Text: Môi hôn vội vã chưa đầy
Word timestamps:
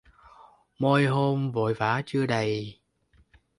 Môi 0.79 1.05
hôn 1.05 1.51
vội 1.51 1.73
vã 1.73 2.01
chưa 2.05 2.25
đầy 2.25 2.81